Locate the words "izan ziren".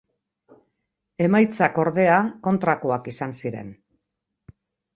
3.15-3.73